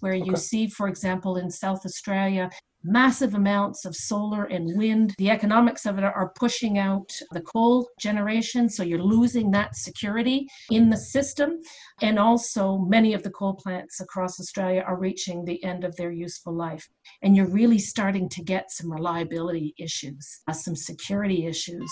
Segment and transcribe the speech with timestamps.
[0.00, 2.50] where you see, for example, in South Australia,
[2.82, 5.14] massive amounts of solar and wind.
[5.18, 10.48] The economics of it are pushing out the coal generation, so you're losing that security
[10.70, 11.60] in the system.
[12.02, 16.10] And also, many of the coal plants across Australia are reaching the end of their
[16.10, 16.88] useful life.
[17.22, 21.90] And you're really starting to get some reliability issues, uh, some security issues.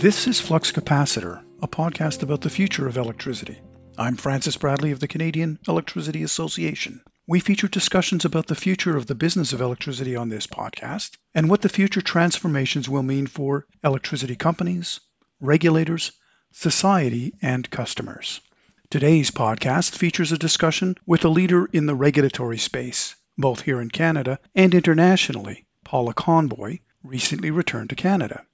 [0.00, 3.60] This is Flux Capacitor, a podcast about the future of electricity.
[3.98, 7.02] I'm Francis Bradley of the Canadian Electricity Association.
[7.26, 11.50] We feature discussions about the future of the business of electricity on this podcast and
[11.50, 15.00] what the future transformations will mean for electricity companies,
[15.38, 16.12] regulators,
[16.50, 18.40] society, and customers.
[18.88, 23.90] Today's podcast features a discussion with a leader in the regulatory space, both here in
[23.90, 25.66] Canada and internationally.
[25.84, 28.46] Paula Conboy recently returned to Canada.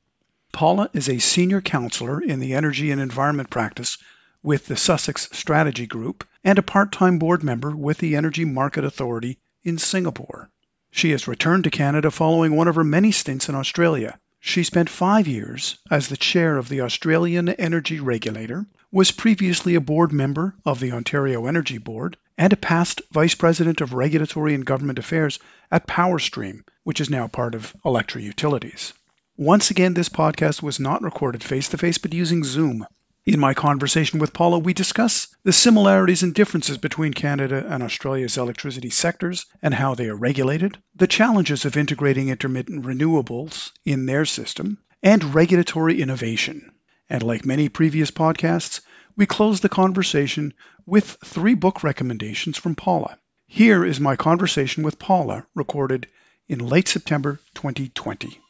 [0.57, 3.99] Paula is a senior counselor in the energy and environment practice
[4.43, 8.83] with the Sussex Strategy Group and a part time board member with the Energy Market
[8.83, 10.49] Authority in Singapore.
[10.91, 14.19] She has returned to Canada following one of her many stints in Australia.
[14.41, 19.81] She spent five years as the chair of the Australian Energy Regulator, was previously a
[19.83, 24.65] board member of the Ontario Energy Board, and a past vice president of regulatory and
[24.65, 25.39] government affairs
[25.71, 28.95] at Powerstream, which is now part of Alectra Utilities.
[29.39, 32.87] Once again, this podcast was not recorded face to face, but using Zoom.
[33.27, 38.39] In my conversation with Paula, we discuss the similarities and differences between Canada and Australia's
[38.39, 44.25] electricity sectors and how they are regulated, the challenges of integrating intermittent renewables in their
[44.25, 46.73] system, and regulatory innovation.
[47.11, 48.81] And like many previous podcasts,
[49.17, 50.55] we close the conversation
[50.87, 53.19] with three book recommendations from Paula.
[53.47, 56.07] Here is my conversation with Paula, recorded
[56.49, 58.41] in late September 2020.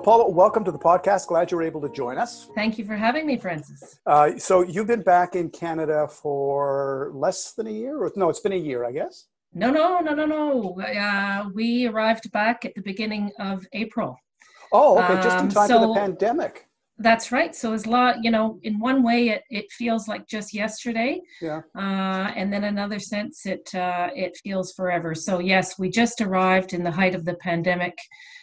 [0.00, 1.26] Paula, welcome to the podcast.
[1.26, 2.48] Glad you were able to join us.
[2.54, 4.00] Thank you for having me, Francis.
[4.06, 8.30] Uh, so you've been back in Canada for less than a year, or no?
[8.30, 9.26] It's been a year, I guess.
[9.52, 10.80] No, no, no, no, no.
[10.80, 14.16] Uh, we arrived back at the beginning of April.
[14.72, 16.66] Oh, okay, just in um, time so, for the pandemic.
[17.00, 17.54] That's right.
[17.54, 21.20] So it's a lot, you know, in one way it, it feels like just yesterday.
[21.40, 21.62] Yeah.
[21.74, 25.14] Uh, and then another sense it uh, it feels forever.
[25.14, 27.96] So yes, we just arrived in the height of the pandemic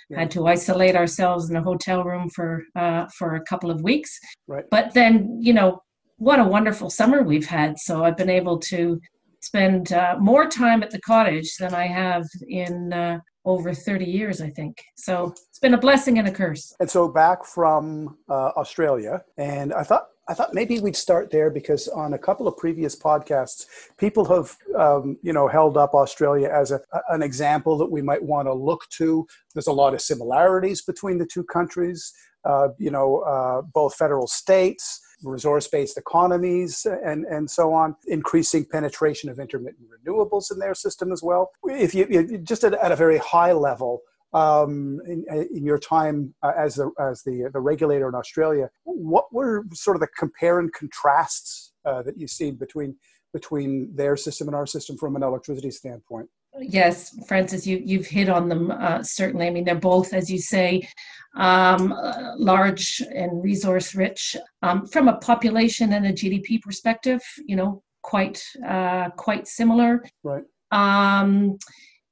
[0.10, 0.20] yeah.
[0.20, 4.20] had to isolate ourselves in a hotel room for uh, for a couple of weeks.
[4.48, 4.66] Right.
[4.72, 5.82] But then, you know,
[6.18, 7.78] what a wonderful summer we've had.
[7.78, 9.00] So I've been able to
[9.48, 14.42] spend uh, more time at the cottage than I have in uh, over 30 years,
[14.42, 14.78] I think.
[14.96, 16.76] So it's been a blessing and a curse.
[16.82, 21.50] And so back from uh, Australia, and I thought I thought maybe we'd start there
[21.50, 23.66] because on a couple of previous podcasts,
[23.98, 28.22] people have um, you know held up Australia as a, an example that we might
[28.22, 29.26] want to look to.
[29.54, 32.12] There's a lot of similarities between the two countries.
[32.44, 37.96] Uh, you know, uh, both federal states, resource-based economies, and and so on.
[38.08, 41.52] Increasing penetration of intermittent renewables in their system as well.
[41.66, 44.02] If you just at, at a very high level,
[44.34, 45.26] um, in,
[45.56, 49.96] in, your time uh, as the as the the regulator in Australia, what were sort
[49.96, 52.96] of the compare and contrasts uh, that you see between
[53.34, 56.30] between their system and our system from an electricity standpoint?
[56.60, 59.48] Yes, Francis, you you've hit on them uh, certainly.
[59.48, 60.88] I mean, they're both, as you say,
[61.36, 61.94] um,
[62.38, 64.36] large and resource rich.
[64.62, 70.04] Um, from a population and a GDP perspective, you know, quite uh, quite similar.
[70.24, 70.44] Right.
[70.72, 71.58] Um,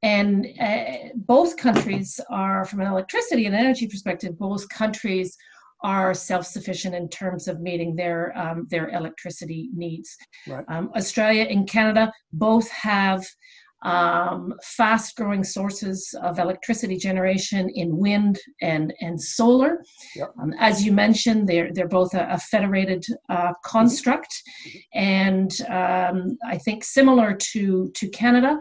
[0.04, 5.36] and uh, both countries are, from an electricity and energy perspective, both countries
[5.84, 10.16] are self-sufficient in terms of meeting their um, their electricity needs.
[10.48, 10.66] Right.
[10.68, 13.26] Um, Australia and Canada both have
[13.86, 19.84] um, fast-growing sources of electricity generation in wind and and solar.
[20.16, 20.34] Yep.
[20.42, 24.80] Um, as you mentioned, they're they're both a, a federated uh, construct, mm-hmm.
[24.94, 28.60] and um, I think similar to to Canada,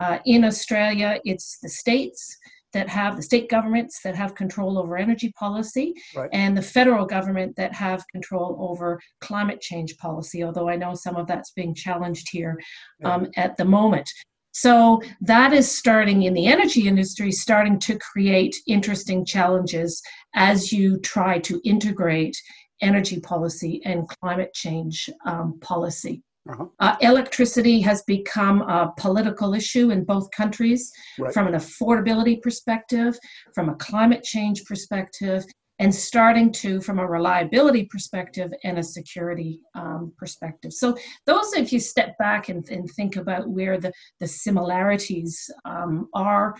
[0.00, 2.36] uh, in Australia, it's the states
[2.72, 6.28] that have the state governments that have control over energy policy right.
[6.32, 11.14] and the federal government that have control over climate change policy, although I know some
[11.14, 12.60] of that's being challenged here
[13.04, 14.10] um, at the moment.
[14.54, 20.00] So that is starting in the energy industry, starting to create interesting challenges
[20.34, 22.36] as you try to integrate
[22.80, 26.22] energy policy and climate change um, policy.
[26.48, 26.66] Uh-huh.
[26.78, 31.32] Uh, electricity has become a political issue in both countries right.
[31.32, 33.18] from an affordability perspective,
[33.54, 35.44] from a climate change perspective,
[35.78, 40.72] and starting to from a reliability perspective and a security um, perspective.
[40.72, 46.08] So those, if you step back and, and think about where the, the similarities um,
[46.14, 46.54] are,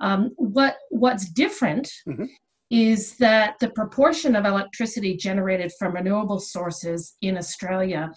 [0.00, 2.26] um, what what's different mm-hmm.
[2.70, 8.10] is that the proportion of electricity generated from renewable sources in Australia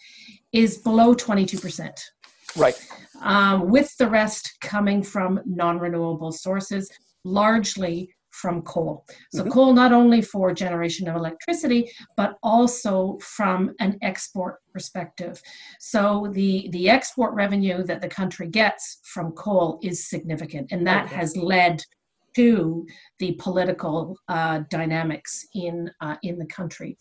[0.52, 1.90] is below 22%.
[2.58, 2.76] Right.
[3.22, 6.92] Um, with the rest coming from non-renewable sources,
[7.24, 9.06] largely from coal.
[9.34, 9.52] So, mm-hmm.
[9.52, 15.42] coal not only for generation of electricity, but also from an export perspective.
[15.80, 21.06] So, the, the export revenue that the country gets from coal is significant, and that
[21.06, 21.16] okay.
[21.16, 21.84] has led
[22.36, 22.88] to
[23.20, 26.98] the political uh, dynamics in, uh, in the country.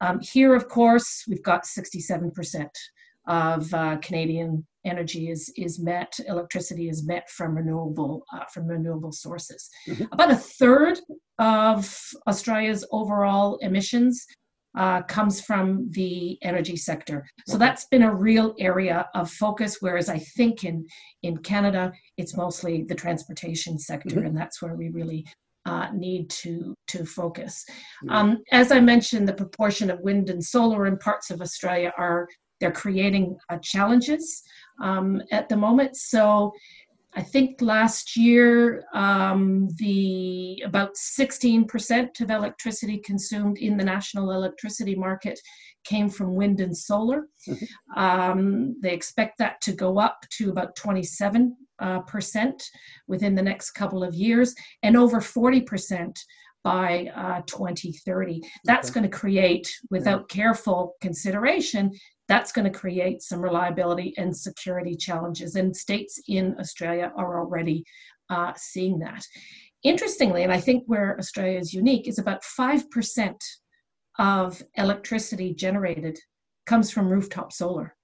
[0.00, 2.66] Um, here, of course, we've got 67%
[3.26, 9.12] of uh, Canadian energy is is met, electricity is met from renewable uh, from renewable
[9.12, 9.70] sources.
[9.88, 10.04] Mm-hmm.
[10.12, 10.98] About a third
[11.38, 11.96] of
[12.26, 14.26] Australia's overall emissions
[14.76, 17.26] uh, comes from the energy sector.
[17.46, 19.78] So that's been a real area of focus.
[19.80, 20.86] Whereas I think in
[21.22, 24.26] in Canada, it's mostly the transportation sector, mm-hmm.
[24.26, 25.26] and that's where we really
[25.66, 27.64] uh, need to to focus.
[28.08, 32.26] Um, as I mentioned, the proportion of wind and solar in parts of Australia are
[32.62, 34.44] they're creating uh, challenges
[34.80, 35.96] um, at the moment.
[35.96, 36.52] So
[37.14, 44.94] I think last year um, the about 16% of electricity consumed in the national electricity
[44.94, 45.40] market
[45.84, 47.26] came from wind and solar.
[47.48, 48.00] Mm-hmm.
[48.00, 52.62] Um, they expect that to go up to about 27 uh, percent
[53.08, 54.54] within the next couple of years,
[54.84, 56.16] and over 40 percent
[56.62, 58.40] by uh, 2030.
[58.64, 59.00] That's okay.
[59.00, 60.34] going to create, without yeah.
[60.42, 61.92] careful consideration,
[62.28, 65.56] that's going to create some reliability and security challenges.
[65.56, 67.84] And states in Australia are already
[68.30, 69.24] uh, seeing that.
[69.82, 73.34] Interestingly, and I think where Australia is unique, is about 5%
[74.18, 76.18] of electricity generated
[76.66, 77.96] comes from rooftop solar.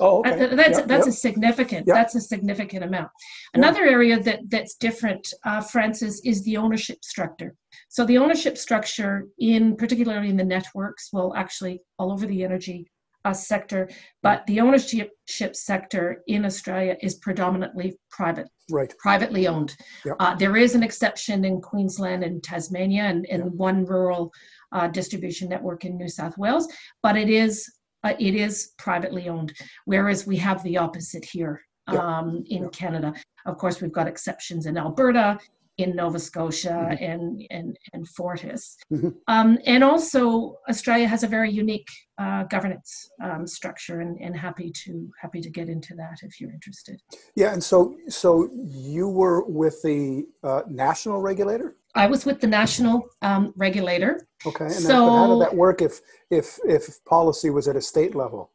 [0.00, 0.46] Oh, okay.
[0.46, 1.14] Uh, that's yep, that's yep.
[1.14, 1.94] a significant yep.
[1.94, 3.10] that's a significant amount.
[3.54, 7.54] Another area that that's different, uh, Francis, is the ownership structure.
[7.88, 12.88] So the ownership structure, in particularly in the networks, well, actually all over the energy
[13.24, 13.88] uh, sector,
[14.22, 18.92] but the ownership sector in Australia is predominantly private, right?
[18.98, 19.76] Privately owned.
[20.04, 20.16] Yep.
[20.20, 23.52] Uh, there is an exception in Queensland and Tasmania, and, and yep.
[23.52, 24.32] one rural
[24.72, 26.68] uh, distribution network in New South Wales,
[27.02, 27.72] but it is
[28.02, 29.52] uh, it is privately owned.
[29.86, 32.00] Whereas we have the opposite here yep.
[32.00, 33.14] um, in Canada.
[33.46, 35.38] Of course, we've got exceptions in Alberta,
[35.78, 37.04] in Nova Scotia mm-hmm.
[37.04, 38.76] and, and, and Fortis.
[38.92, 39.08] Mm-hmm.
[39.28, 41.88] Um, and also Australia has a very unique
[42.18, 46.52] uh, governance um, structure and, and happy to happy to get into that if you're
[46.52, 47.00] interested.
[47.34, 51.76] Yeah, and so so you were with the uh, national regulator?
[51.96, 54.26] I was with the national um, regulator.
[54.46, 56.00] Okay, and so, how did that work if
[56.30, 58.50] if if policy was at a state level?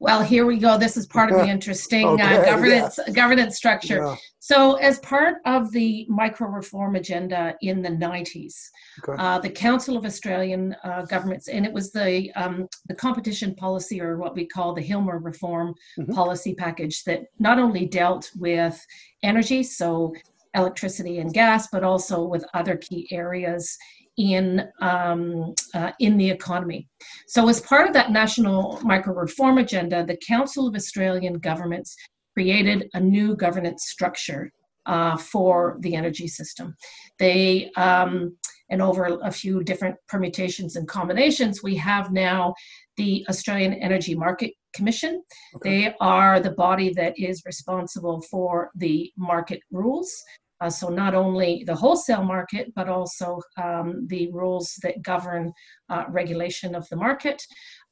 [0.00, 0.78] Well, here we go.
[0.78, 3.12] This is part of the interesting uh, okay, uh, governance yeah.
[3.12, 4.02] governance structure.
[4.02, 4.16] Yeah.
[4.38, 8.54] So, as part of the micro reform agenda in the 90s,
[9.06, 9.22] okay.
[9.22, 14.00] uh, the Council of Australian uh, Governments, and it was the um, the competition policy,
[14.00, 16.12] or what we call the Hilmer Reform mm-hmm.
[16.12, 18.82] Policy Package, that not only dealt with
[19.22, 20.14] energy, so
[20.54, 23.76] electricity and gas, but also with other key areas
[24.20, 26.86] in um, uh, in the economy.
[27.26, 31.96] So, as part of that national micro reform agenda, the Council of Australian Governments
[32.34, 34.52] created a new governance structure
[34.84, 36.76] uh, for the energy system.
[37.18, 38.36] They um,
[38.68, 42.54] and over a few different permutations and combinations, we have now
[42.96, 45.22] the Australian Energy Market Commission.
[45.56, 45.70] Okay.
[45.70, 50.22] They are the body that is responsible for the market rules
[50.60, 55.52] uh, so not only the wholesale market, but also um, the rules that govern
[55.88, 57.42] uh, regulation of the market.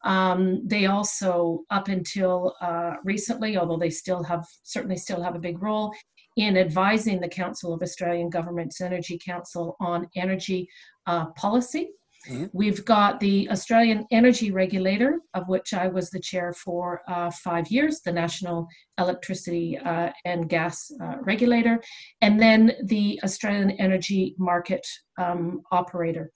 [0.05, 5.41] Um, they also, up until uh, recently, although they still have certainly still have a
[5.41, 5.93] big role
[6.37, 10.69] in advising the Council of Australian Governments Energy Council on energy
[11.07, 11.91] uh, policy.
[12.29, 12.47] Mm-hmm.
[12.53, 17.69] We've got the Australian Energy Regulator, of which I was the chair for uh, five
[17.69, 18.69] years, the National
[18.99, 21.83] Electricity uh, and Gas uh, Regulator,
[22.21, 24.87] and then the Australian Energy Market
[25.19, 26.31] um, Operator.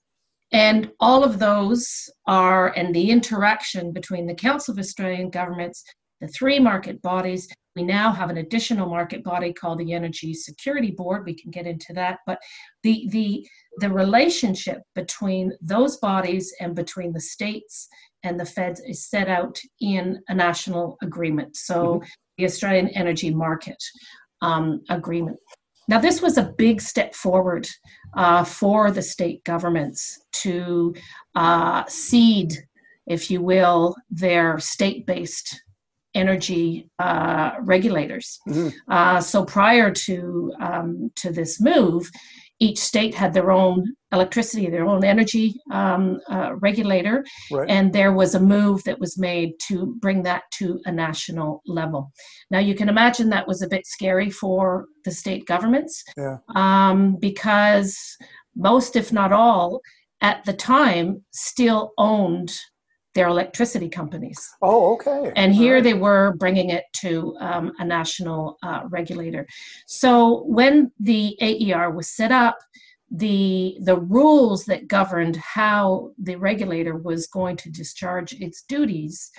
[0.51, 5.83] And all of those are, and the interaction between the Council of Australian Governments,
[6.21, 10.91] the three market bodies, We now have an additional market body called the Energy Security
[10.91, 11.25] Board.
[11.25, 12.39] We can get into that, but
[12.83, 17.87] the the the relationship between those bodies and between the states
[18.23, 21.55] and the feds is set out in a national agreement.
[21.55, 22.05] So mm-hmm.
[22.37, 23.81] the Australian Energy Market
[24.41, 25.37] um, Agreement.
[25.89, 27.67] Now, this was a big step forward
[28.15, 30.93] uh, for the state governments to
[31.35, 32.53] uh, cede,
[33.07, 35.61] if you will, their state based
[36.15, 38.39] energy uh, regulators.
[38.47, 38.69] Mm-hmm.
[38.89, 42.09] Uh, so prior to um, to this move,
[42.63, 47.69] each state had their own electricity, their own energy um, uh, regulator, right.
[47.69, 52.11] and there was a move that was made to bring that to a national level.
[52.51, 56.37] Now you can imagine that was a bit scary for the state governments, yeah.
[56.55, 57.97] um, because
[58.55, 59.81] most, if not all,
[60.21, 62.51] at the time still owned
[63.13, 64.39] their electricity companies.
[64.61, 65.31] Oh, okay.
[65.35, 65.83] And here right.
[65.83, 69.47] they were bringing it to um, a national uh, regulator.
[69.85, 72.57] So when the AER was set up,
[73.15, 79.29] the the rules that governed how the regulator was going to discharge its duties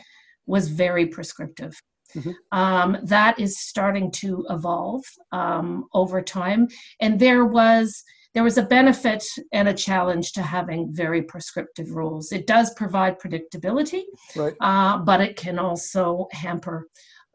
[0.46, 1.76] was very prescriptive.
[2.14, 2.30] Mm-hmm.
[2.56, 5.02] Um, that is starting to evolve
[5.32, 6.68] um, over time,
[7.00, 12.32] and there was there was a benefit and a challenge to having very prescriptive rules.
[12.32, 14.02] It does provide predictability,
[14.34, 14.54] right.
[14.60, 16.88] uh, but it can also hamper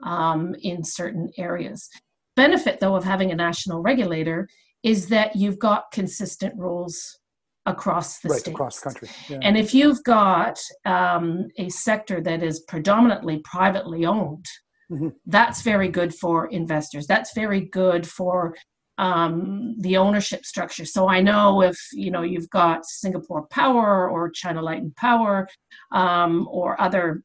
[0.04, 1.90] um, in certain areas.
[2.36, 4.48] Benefit, though, of having a national regulator
[4.84, 7.20] is that you've got consistent rules
[7.66, 8.56] across the right, states.
[8.56, 9.10] across the country.
[9.30, 9.40] Yeah.
[9.42, 14.46] And if you've got um, a sector that is predominantly privately owned,
[14.92, 15.10] mm-hmm.
[15.26, 17.08] that's very good for investors.
[17.08, 18.56] That's very good for
[19.00, 20.86] um, the ownership structure.
[20.86, 25.48] So I know if you know you've got Singapore Power or China Light and Power
[25.92, 27.24] um, or other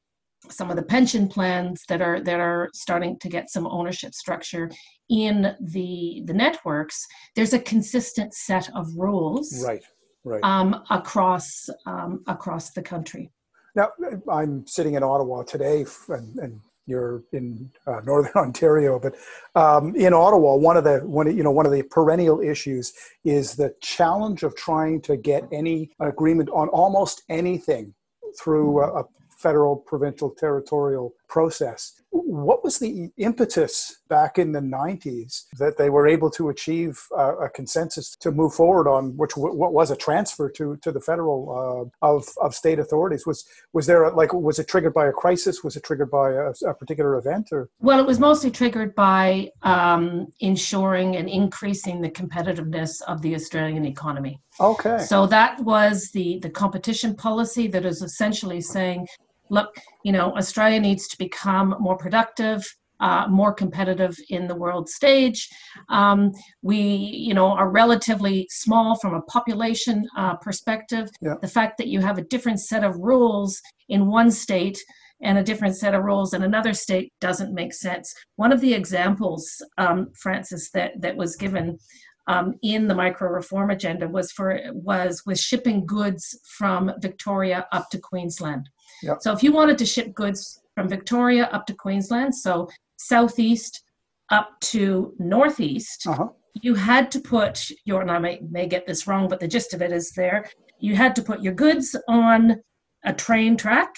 [0.51, 4.71] some of the pension plans that are that are starting to get some ownership structure
[5.11, 7.05] in the the networks.
[7.35, 9.83] There's a consistent set of rules, right,
[10.25, 13.33] right, um, across um, across the country.
[13.75, 13.89] Now
[14.31, 19.15] I'm sitting in Ottawa today, and, and you're in uh, northern Ontario, but
[19.55, 22.93] um, in Ottawa, one of the one you know one of the perennial issues
[23.25, 27.95] is the challenge of trying to get any agreement on almost anything
[28.39, 29.05] through a, a
[29.39, 32.01] federal, provincial, territorial process.
[32.11, 37.37] What was the impetus back in the 90s that they were able to achieve uh,
[37.39, 41.91] a consensus to move forward on which what was a transfer to to the federal
[42.03, 43.27] uh, of of state authorities?
[43.27, 45.65] Was was there a, like was it triggered by a crisis?
[45.65, 47.49] Was it triggered by a, a particular event?
[47.53, 53.35] Or well, it was mostly triggered by um, ensuring and increasing the competitiveness of the
[53.35, 54.41] Australian economy.
[54.61, 54.99] Okay.
[54.99, 59.07] So that was the the competition policy that is essentially saying
[59.55, 62.61] look, you know, Australia needs to become more productive,
[63.01, 65.49] uh, more competitive in the world stage.
[65.89, 66.33] Um,
[66.63, 71.09] we, you know, are relatively small from a population uh, perspective.
[71.21, 71.35] Yeah.
[71.41, 74.79] The fact that you have a different set of rules in one state
[75.23, 78.15] and a different set of rules in another state doesn't make sense.
[78.37, 79.45] One of the examples,
[79.79, 81.79] um, Francis, that that was given
[82.27, 87.91] um, in the micro reform agenda was for was with shipping goods from Victoria up
[87.91, 88.69] to Queensland.
[89.05, 89.19] Yep.
[89.21, 93.83] So if you wanted to ship goods from Victoria up to Queensland, so southeast
[94.31, 96.29] up to northeast, uh-huh.
[96.55, 99.75] you had to put your, and I may, may get this wrong, but the gist
[99.75, 102.57] of it is there, you had to put your goods on
[103.05, 103.95] a train track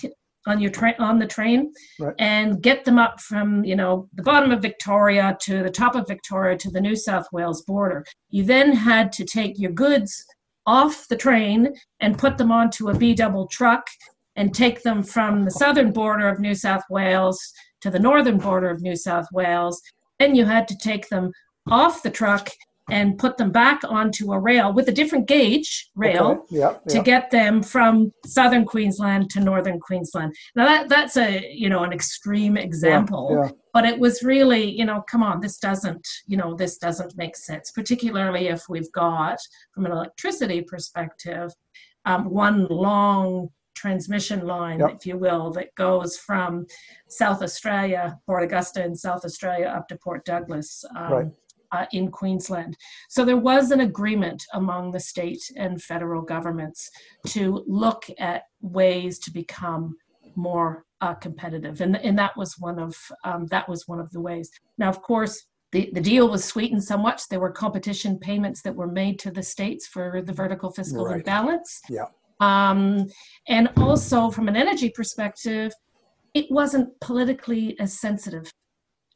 [0.47, 2.15] on your train on the train right.
[2.19, 6.07] and get them up from you know the bottom of Victoria to the top of
[6.07, 8.05] Victoria to the New South Wales border.
[8.31, 10.25] You then had to take your goods
[10.67, 13.87] off the train and put them onto a B double truck
[14.37, 17.41] and take them from the southern border of New South Wales
[17.81, 19.81] to the northern border of New South Wales.
[20.19, 21.33] Then you had to take them
[21.71, 22.49] off the truck
[22.89, 26.59] and put them back onto a rail with a different gauge rail okay.
[26.59, 26.95] yeah, yeah.
[26.95, 30.33] to get them from southern Queensland to northern Queensland.
[30.55, 34.85] Now that that's a you know an extreme example, yeah, but it was really you
[34.85, 39.39] know come on this doesn't you know this doesn't make sense, particularly if we've got
[39.75, 41.51] from an electricity perspective
[42.05, 44.97] um, one long transmission line, yep.
[44.97, 46.67] if you will, that goes from
[47.09, 51.27] South Australia, Port Augusta in South Australia, up to Port Douglas um, right.
[51.73, 52.77] uh, in Queensland.
[53.09, 56.91] So there was an agreement among the state and federal governments
[57.29, 59.95] to look at ways to become
[60.35, 64.21] more uh, competitive, and and that was one of um, that was one of the
[64.21, 64.51] ways.
[64.79, 65.47] Now, of course.
[65.73, 67.25] The, the deal was sweetened somewhat.
[67.29, 71.17] There were competition payments that were made to the states for the vertical fiscal right.
[71.17, 71.81] imbalance.
[71.91, 72.05] Yeah
[72.41, 73.07] um,
[73.49, 75.73] and also, from an energy perspective,
[76.35, 78.51] it wasn't politically as sensitive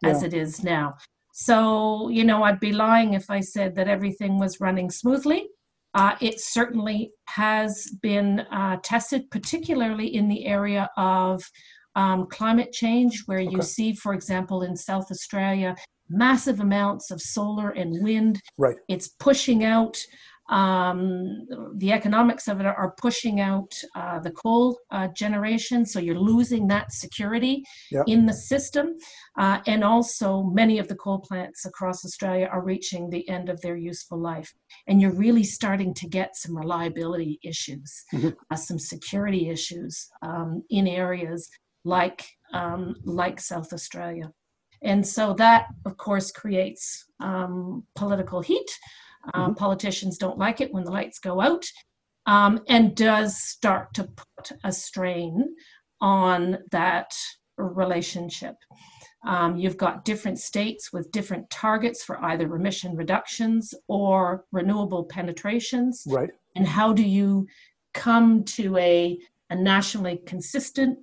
[0.03, 0.11] yeah.
[0.11, 0.95] as it is now.
[1.33, 5.49] So, you know, I'd be lying if I said that everything was running smoothly.
[5.95, 11.43] Uh, it certainly has been uh, tested, particularly in the area of
[11.97, 13.51] um, climate change, where okay.
[13.51, 15.75] you see, for example, in South Australia,
[16.09, 18.41] massive amounts of solar and wind.
[18.59, 18.77] Right.
[18.89, 19.97] It's pushing out
[20.51, 26.19] um, the economics of it are pushing out uh, the coal uh, generation, so you're
[26.19, 28.05] losing that security yep.
[28.09, 28.97] in the system.
[29.39, 33.61] Uh, and also, many of the coal plants across Australia are reaching the end of
[33.61, 34.53] their useful life.
[34.89, 38.31] And you're really starting to get some reliability issues, mm-hmm.
[38.51, 41.49] Uh, some security issues um, in areas
[41.85, 44.31] like, um, like South Australia.
[44.83, 48.71] And so that, of course, creates um, political heat.
[49.35, 49.55] Mm-hmm.
[49.55, 51.65] Politicians don't like it when the lights go out
[52.27, 55.55] um, and does start to put a strain
[56.01, 57.15] on that
[57.57, 58.57] relationship.
[59.27, 66.05] Um, you've got different states with different targets for either emission reductions or renewable penetrations.
[66.09, 66.31] Right.
[66.57, 67.47] And how do you
[67.93, 69.19] come to a,
[69.51, 70.99] a nationally consistent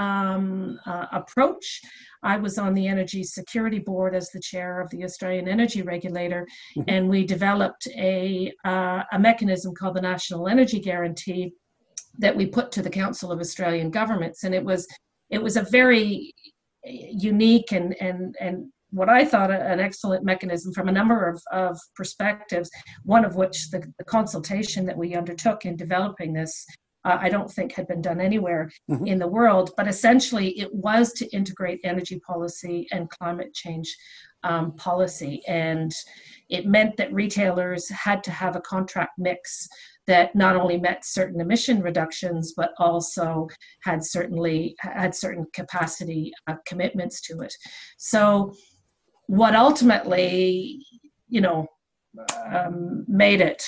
[0.00, 1.80] um, uh, approach
[2.22, 6.46] I was on the Energy Security Board as the chair of the Australian Energy Regulator,
[6.76, 6.88] mm-hmm.
[6.88, 11.52] and we developed a, uh, a mechanism called the National Energy Guarantee
[12.18, 14.86] that we put to the Council of Australian Governments, and it was
[15.30, 16.34] it was a very
[16.84, 21.78] unique and and and what I thought an excellent mechanism from a number of, of
[21.94, 22.68] perspectives,
[23.04, 26.66] one of which the, the consultation that we undertook in developing this
[27.04, 29.06] uh, I don't think had been done anywhere mm-hmm.
[29.06, 29.70] in the world.
[29.76, 33.94] But essentially, it was to integrate energy policy and climate change
[34.42, 35.42] um, policy.
[35.46, 35.92] And
[36.48, 39.68] it meant that retailers had to have a contract mix
[40.06, 43.48] that not only met certain emission reductions, but also
[43.82, 47.54] had certainly had certain capacity uh, commitments to it.
[47.96, 48.52] So,
[49.26, 50.84] what ultimately,
[51.28, 51.68] you know,
[52.46, 53.62] um, made it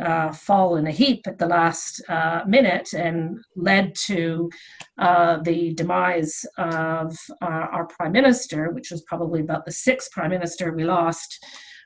[0.00, 4.50] uh, fall in a heap at the last uh, minute and led to
[4.98, 10.30] uh, the demise of uh, our prime minister, which was probably about the sixth prime
[10.30, 11.44] minister we lost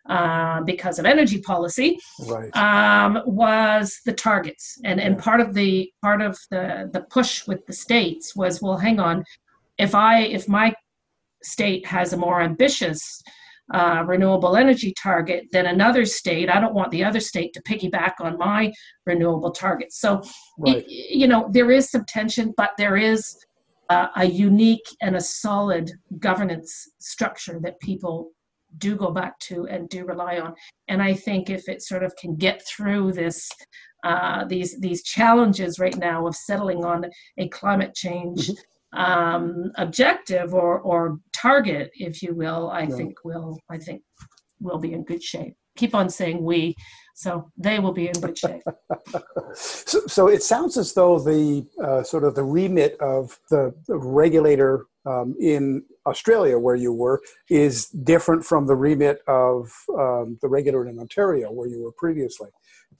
[0.08, 2.54] uh, because of energy policy, right.
[2.56, 4.78] um, was the targets.
[4.84, 8.76] And and part of the part of the the push with the states was, well,
[8.76, 9.24] hang on,
[9.78, 10.74] if I if my
[11.42, 13.22] state has a more ambitious
[13.72, 16.50] uh, renewable energy target than another state.
[16.50, 18.72] I don't want the other state to piggyback on my
[19.06, 19.92] renewable target.
[19.92, 20.22] So,
[20.58, 20.78] right.
[20.78, 23.36] it, you know, there is some tension, but there is
[23.88, 28.30] uh, a unique and a solid governance structure that people
[28.78, 30.54] do go back to and do rely on.
[30.88, 33.50] And I think if it sort of can get through this.
[34.04, 37.06] Uh, these these challenges right now of settling on
[37.38, 43.58] a climate change mm-hmm um, objective or, or target, if you will, I think will
[43.70, 44.02] I think
[44.60, 45.54] will be in good shape.
[45.76, 46.74] Keep on saying we,
[47.14, 48.62] so they will be in good shape.
[49.54, 53.96] so, so it sounds as though the uh, sort of the remit of the, the
[53.96, 60.48] regulator um, in Australia, where you were, is different from the remit of um, the
[60.48, 62.50] regulator in Ontario, where you were previously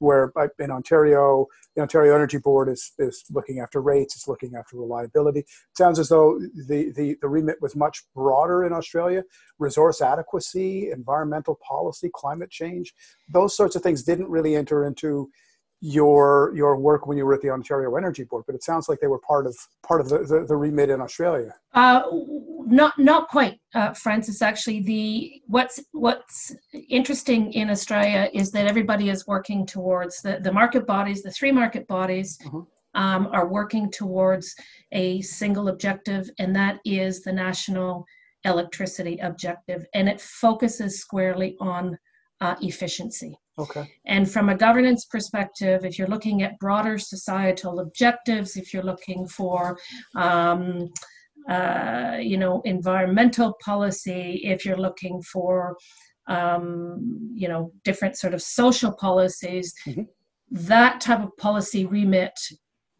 [0.02, 4.76] where in Ontario, the Ontario Energy Board is, is looking after rates, it's looking after
[4.76, 5.40] reliability.
[5.40, 9.22] It sounds as though the, the, the remit was much broader in Australia.
[9.58, 12.92] Resource adequacy, environmental policy, climate change,
[13.28, 15.30] those sorts of things didn't really enter into
[15.84, 19.00] your your work when you were at the Ontario Energy Board, but it sounds like
[19.00, 21.52] they were part of part of the, the, the remit in Australia.
[21.74, 22.02] Uh,
[22.66, 24.42] not not quite, uh, Francis.
[24.42, 26.54] Actually, the what's what's
[26.88, 31.52] interesting in Australia is that everybody is working towards the the market bodies, the three
[31.52, 32.38] market bodies.
[32.46, 32.60] Mm-hmm.
[32.94, 34.54] Um, are working towards
[34.92, 38.04] a single objective, and that is the national
[38.44, 41.96] electricity objective, and it focuses squarely on
[42.42, 43.38] uh, efficiency.
[43.58, 43.88] Okay.
[44.06, 49.28] And from a governance perspective, if you're looking at broader societal objectives, if you're looking
[49.28, 49.78] for,
[50.16, 50.90] um,
[51.48, 55.76] uh, you know, environmental policy, if you're looking for,
[56.28, 60.02] um, you know, different sort of social policies, mm-hmm.
[60.50, 62.36] that type of policy remit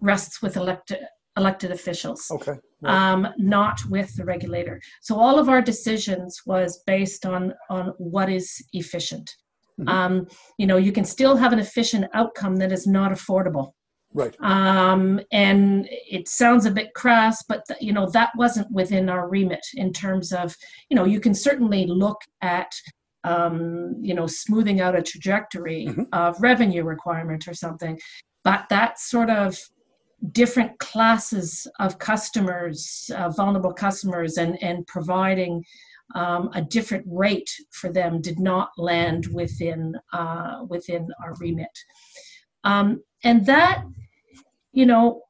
[0.00, 1.00] rests with elected
[1.36, 2.30] elected officials.
[2.30, 2.56] Okay.
[2.84, 4.80] Um, not with the regulator.
[5.02, 9.30] So all of our decisions was based on on what is efficient.
[9.80, 9.88] Mm-hmm.
[9.88, 10.26] Um,
[10.58, 13.72] you know, you can still have an efficient outcome that is not affordable.
[14.14, 14.36] Right.
[14.40, 19.28] Um, and it sounds a bit crass, but th- you know that wasn't within our
[19.28, 20.54] remit in terms of
[20.90, 22.70] you know you can certainly look at
[23.24, 26.02] um, you know smoothing out a trajectory mm-hmm.
[26.12, 27.98] of revenue requirement or something,
[28.44, 29.58] but that sort of
[30.30, 35.64] different classes of customers, uh, vulnerable customers, and and providing
[36.14, 41.76] um, a different rate for them did not land within uh, within our remit,
[42.64, 43.84] um, and that
[44.72, 45.22] you know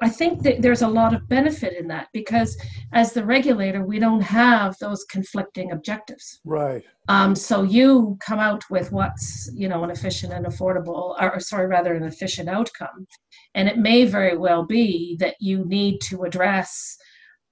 [0.00, 2.56] I think that there's a lot of benefit in that because
[2.92, 6.40] as the regulator, we don't have those conflicting objectives.
[6.44, 6.84] Right.
[7.08, 11.66] Um, so you come out with what's you know an efficient and affordable, or sorry,
[11.66, 13.06] rather an efficient outcome,
[13.54, 16.96] and it may very well be that you need to address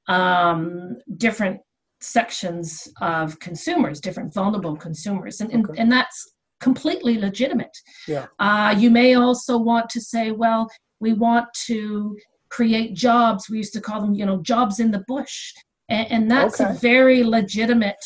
[0.06, 1.60] um, different
[2.00, 7.76] sections of consumers, different vulnerable consumers, and and, and that's completely legitimate.
[8.06, 8.26] Yeah.
[8.38, 12.16] Uh, you may also want to say, well, we want to
[12.56, 13.50] create jobs.
[13.50, 15.52] We used to call them, you know, jobs in the bush,
[15.90, 16.70] and, and that's okay.
[16.70, 18.04] a very legitimate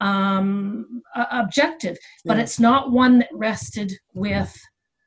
[0.00, 1.96] um, objective,
[2.26, 2.42] but yeah.
[2.42, 4.54] it's not one that rested with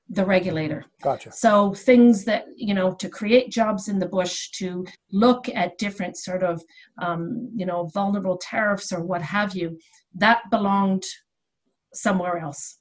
[0.10, 0.84] the regulator.
[1.02, 1.32] Gotcha.
[1.32, 6.17] So things that you know to create jobs in the bush, to look at different
[6.17, 6.62] sort of
[7.02, 9.78] um, you know vulnerable tariffs or what have you,
[10.15, 11.06] that belonged
[11.94, 12.80] somewhere else.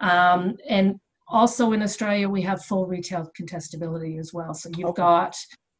[0.00, 4.54] Um, and also in Australia, we have full retail contestability as well.
[4.54, 5.02] So you've okay.
[5.02, 5.36] got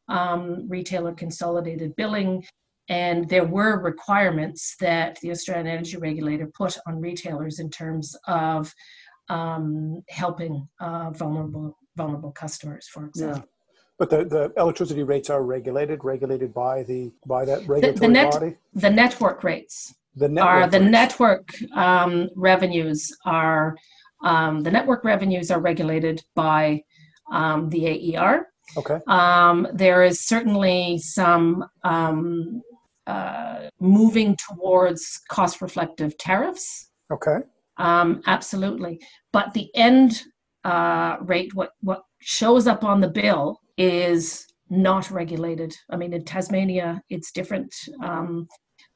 [0.07, 2.45] um, retailer consolidated billing,
[2.89, 8.73] and there were requirements that the Australian Energy Regulator put on retailers in terms of
[9.29, 13.39] um, helping uh, vulnerable vulnerable customers, for example.
[13.39, 13.45] Yeah.
[13.97, 18.07] But the, the electricity rates are regulated, regulated by the by that regulatory the, the
[18.07, 18.55] net, body.
[18.73, 20.91] The network rates the network are the rates.
[20.91, 23.77] network um, revenues are
[24.23, 26.81] um, the network revenues are regulated by
[27.31, 28.47] um, the AER.
[28.75, 28.99] Okay.
[29.07, 32.61] Um, there is certainly some um,
[33.05, 36.89] uh, moving towards cost reflective tariffs.
[37.11, 37.37] Okay.
[37.77, 38.99] Um, absolutely.
[39.31, 40.23] But the end
[40.63, 45.73] uh, rate, what, what shows up on the bill, is not regulated.
[45.89, 47.73] I mean, in Tasmania, it's different.
[48.03, 48.47] Um,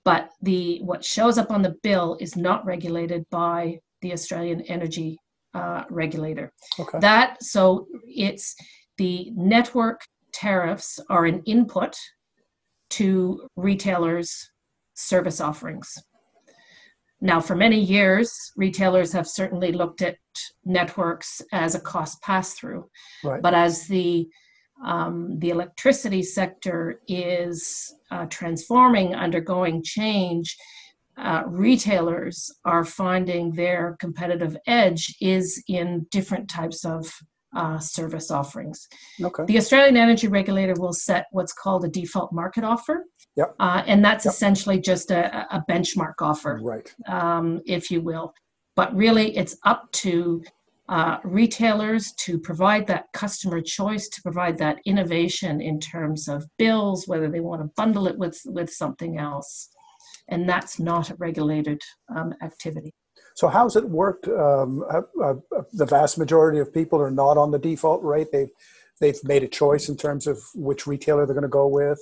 [0.03, 5.17] but the what shows up on the bill is not regulated by the Australian Energy
[5.53, 6.51] uh, Regulator.
[6.79, 6.99] Okay.
[6.99, 8.55] That so it's
[8.97, 10.01] the network
[10.33, 11.95] tariffs are an input
[12.91, 14.49] to retailers'
[14.93, 15.97] service offerings.
[17.21, 20.17] Now, for many years, retailers have certainly looked at
[20.65, 22.89] networks as a cost pass through.
[23.23, 23.41] Right.
[23.41, 24.27] But as the
[24.83, 30.57] um, the electricity sector is uh, transforming, undergoing change,
[31.21, 37.12] uh, retailers are finding their competitive edge is in different types of
[37.55, 38.88] uh, service offerings.
[39.21, 39.43] Okay.
[39.45, 43.05] The Australian Energy Regulator will set what's called a default market offer.
[43.36, 43.55] Yep.
[43.60, 44.34] Uh, and that's yep.
[44.34, 46.93] essentially just a, a benchmark offer, right.
[47.07, 48.34] um, if you will.
[48.75, 50.43] But really, it's up to
[50.89, 57.07] uh, retailers to provide that customer choice, to provide that innovation in terms of bills,
[57.07, 59.69] whether they want to bundle it with, with something else
[60.29, 61.81] and that's not a regulated
[62.15, 62.93] um, activity.
[63.36, 64.27] So how's it worked?
[64.27, 65.34] Um, uh, uh,
[65.73, 68.27] the vast majority of people are not on the default rate.
[68.31, 68.51] They've
[68.99, 71.99] they've made a choice in terms of which retailer they're going to go with.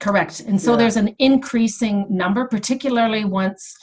[0.00, 0.78] Correct, and so yeah.
[0.78, 3.74] there's an increasing number, particularly once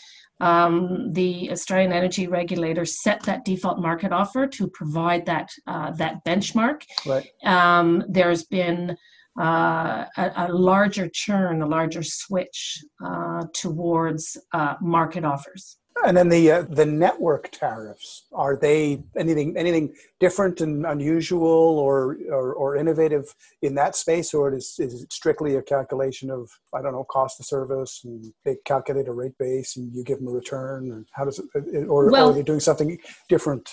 [0.41, 6.23] um, the Australian Energy Regulator set that default market offer to provide that uh, that
[6.25, 6.84] benchmark.
[7.06, 7.28] Right.
[7.43, 8.97] Um, there's been
[9.39, 15.78] uh, a, a, larger churn, a larger switch uh, towards uh, market offers.
[16.06, 22.17] And then the uh, the network tariffs are they anything anything different and unusual or,
[22.30, 26.82] or, or innovative in that space, or is is it strictly a calculation of I
[26.82, 30.28] don't know cost of service and they calculate a rate base and you give them
[30.28, 31.45] a return, and how does it
[31.88, 33.69] or, well, or are they doing something different?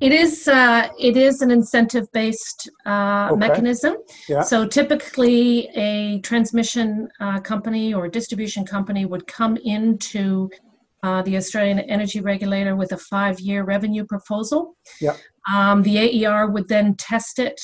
[0.00, 3.38] It is uh, it is an incentive based uh, okay.
[3.38, 3.96] mechanism.
[4.28, 4.42] Yeah.
[4.42, 10.50] So typically, a transmission uh, company or distribution company would come into
[11.02, 14.76] uh, the Australian Energy Regulator with a five year revenue proposal.
[15.00, 15.16] Yeah.
[15.52, 17.60] Um, the AER would then test it.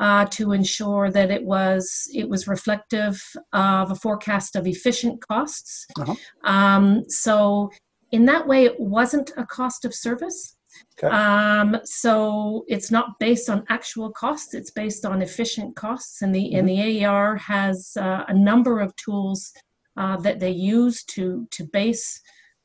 [0.00, 3.20] Uh, to ensure that it was it was reflective
[3.52, 5.88] of a forecast of efficient costs.
[5.98, 6.14] Uh-huh.
[6.44, 7.72] Um, so
[8.12, 10.56] in that way, it wasn't a cost of service.
[11.02, 11.14] Okay.
[11.14, 16.22] Um, so it's not based on actual costs; it's based on efficient costs.
[16.22, 16.58] And the mm-hmm.
[16.58, 19.52] and the AER has uh, a number of tools
[19.96, 22.20] uh, that they use to to base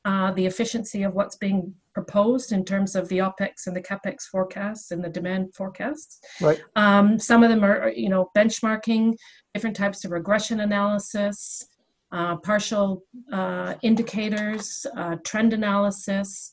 [0.05, 4.23] uh, the efficiency of what's being proposed in terms of the opex and the capex
[4.23, 6.19] forecasts and the demand forecasts.
[6.41, 6.61] Right.
[6.75, 9.15] Um, some of them are you know benchmarking,
[9.53, 11.67] different types of regression analysis.
[12.11, 16.51] Uh, partial uh, indicators, uh, trend analysis,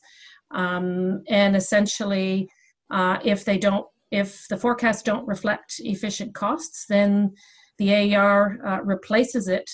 [0.51, 2.49] um, and essentially,
[2.91, 7.33] uh, if they don't, if the forecasts don't reflect efficient costs, then
[7.79, 9.71] the AER uh, replaces it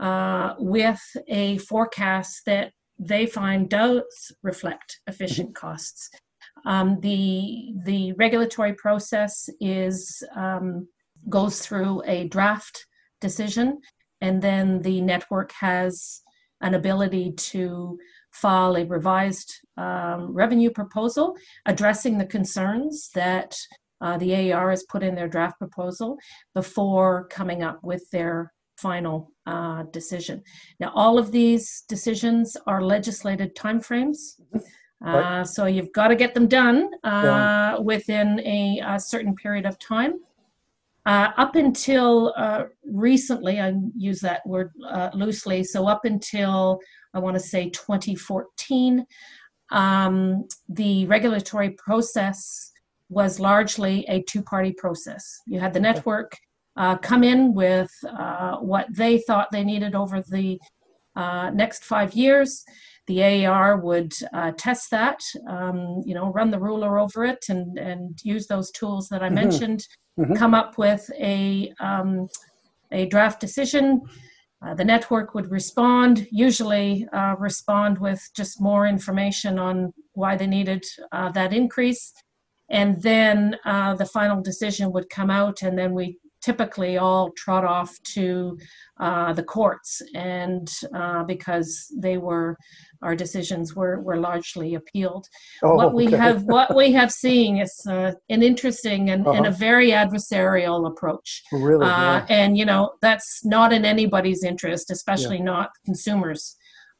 [0.00, 6.10] uh, with a forecast that they find does reflect efficient costs.
[6.64, 10.88] Um, the the regulatory process is um,
[11.28, 12.86] goes through a draft
[13.20, 13.80] decision,
[14.20, 16.22] and then the network has
[16.62, 17.98] an ability to
[18.42, 21.34] file a revised um, revenue proposal
[21.66, 23.56] addressing the concerns that
[24.00, 26.18] uh, the AER has put in their draft proposal
[26.54, 30.42] before coming up with their final uh, decision.
[30.80, 34.18] Now, all of these decisions are legislated timeframes.
[35.00, 35.40] Right.
[35.40, 37.78] Uh, so you've got to get them done uh, Yeah.
[37.78, 40.14] within a, a certain period of time.
[41.06, 45.62] Uh, up until uh, recently, I use that word uh, loosely.
[45.62, 46.80] So up until
[47.16, 49.06] I want to say 2014,
[49.70, 52.70] um, the regulatory process
[53.08, 55.24] was largely a two-party process.
[55.46, 56.36] You had the network
[56.76, 60.60] uh, come in with uh, what they thought they needed over the
[61.16, 62.62] uh, next five years.
[63.06, 67.78] The AER would uh, test that, um, you know, run the ruler over it, and
[67.78, 69.34] and use those tools that I Mhm.
[69.34, 69.86] mentioned.
[70.18, 70.36] Mhm.
[70.36, 72.28] Come up with a um,
[72.90, 74.02] a draft decision.
[74.64, 80.46] Uh, the network would respond, usually uh, respond with just more information on why they
[80.46, 82.12] needed uh, that increase.
[82.70, 87.64] And then uh, the final decision would come out, and then we typically all trot
[87.76, 88.26] off to
[89.06, 89.90] uh, the courts.
[90.14, 90.68] And
[91.00, 91.68] uh, because
[92.04, 92.50] they were,
[93.06, 95.24] our decisions were, were largely appealed
[95.62, 96.16] Oh, what we okay.
[96.26, 99.68] have what we have seen is uh, an interesting and, and a Uh-huh.
[99.68, 101.84] very adversarial approach really.
[101.84, 102.26] uh, yeah.
[102.38, 106.42] and you know that's not in anybody's interest especially not consumers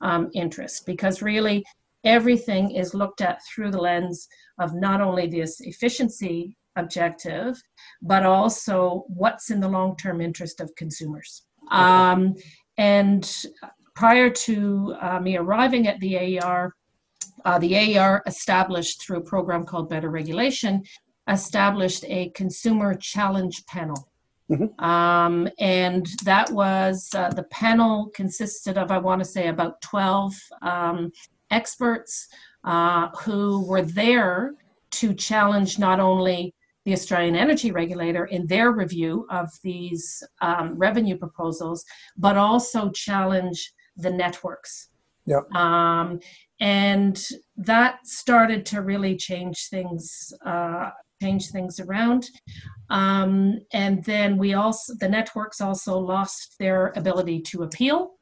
[0.09, 1.59] um, interest because really
[2.19, 4.19] everything is looked at through the lens
[4.63, 6.39] of not only this efficiency
[6.77, 7.61] objective
[8.03, 12.35] but also what's in the long-term interest of consumers um,
[12.79, 13.45] and
[13.95, 16.73] prior to uh, me arriving at the aer
[17.47, 20.83] uh, the AER established through a program called Better Regulation,
[21.29, 24.09] established a consumer challenge panel.
[24.51, 24.81] Mhm.
[24.81, 30.35] Um, and that was uh, the panel consisted of, I want to say, about 12
[30.63, 31.13] um,
[31.51, 32.29] experts
[32.65, 34.55] uh, who were there
[34.93, 36.55] to challenge not only
[36.87, 41.85] the Australian Energy Regulator in their review of these um, revenue proposals,
[42.17, 44.89] but also challenge the networks.
[45.27, 45.41] Yeah.
[45.57, 46.21] Um,
[46.61, 47.21] and
[47.57, 52.29] that started to really change things uh, change things around
[52.91, 58.13] um, and then we also the networks also lost their ability to appeal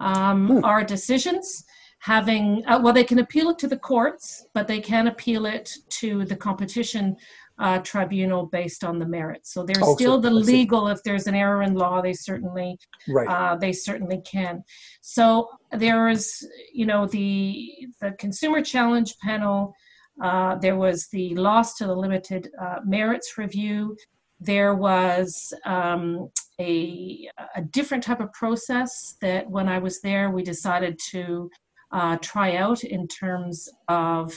[0.00, 0.64] um, Hmm.
[0.64, 1.64] our decisions
[2.00, 5.70] having uh, well they can appeal it to the courts but they can appeal it
[5.90, 7.16] to the competition
[7.58, 10.52] uh, tribunal based on the merits so there's Oh, so- still the I see.
[10.52, 13.28] legal if there's an error in law they certainly right.
[13.28, 14.62] uh, they certainly can.
[15.00, 17.68] So there is, you know, the
[18.00, 19.74] the consumer challenge panel.
[20.22, 23.96] Uh, there was the loss to the limited uh, merits review.
[24.40, 30.42] There was um, a a different type of process that when I was there, we
[30.42, 31.50] decided to
[31.92, 34.32] uh, try out in terms of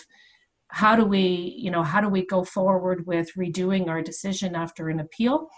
[0.71, 4.89] how do we, you know, how do we go forward with redoing our decision after
[4.89, 5.49] an appeal.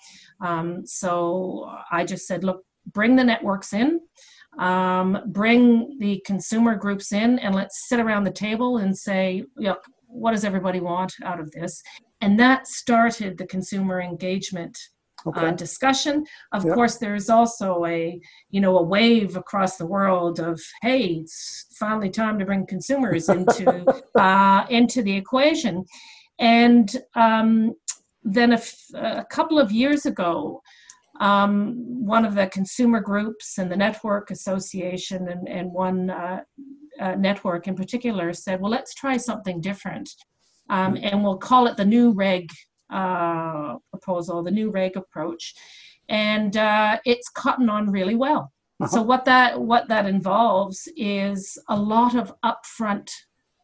[0.42, 4.02] Um, so I just said, look, bring the networks in,
[4.58, 9.84] um, bring the consumer groups in, and let's sit around the table and say, look,
[10.08, 11.82] what does everybody want out of this?
[12.22, 14.78] And that started the consumer engagement
[15.28, 15.48] Okay.
[15.48, 16.26] uh, discussion.
[16.52, 16.74] Of Yeah.
[16.74, 22.10] course, there's also a you know a wave across the world of hey, it's finally
[22.10, 23.86] time to bring consumers into
[24.18, 25.86] uh, into the equation,
[26.40, 27.74] and um,
[28.24, 30.62] then a, f- a couple of years ago.
[31.20, 36.42] Um, one of the consumer groups and the network association and, and one uh,
[37.00, 40.10] uh, network in particular said, well, let's try something different.
[40.70, 42.50] Um, and we'll call it the new reg
[42.90, 45.56] uh, proposal, the new reg approach,
[46.10, 48.52] and uh, it's cotton on really well.
[48.90, 53.10] So what that what that involves is a lot of upfront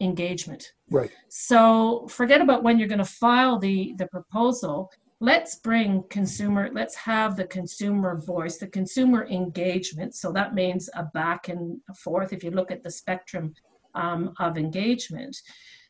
[0.01, 0.71] engagement.
[0.89, 1.11] right.
[1.27, 4.89] So forget about when you're going to file the the proposal.
[5.21, 6.69] Let's bring consumer.
[6.71, 10.15] Let's have the consumer voice, the consumer engagement.
[10.15, 12.31] So that means a back and forth.
[12.31, 13.53] If you look at the spectrum
[13.95, 15.35] um, of engagement,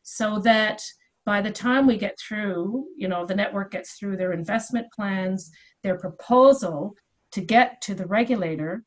[0.02, 0.82] so that
[1.30, 5.48] by the time we get through, you know, the network gets through their investment plans,
[5.84, 6.96] their proposal
[7.30, 8.82] to get to the regulator,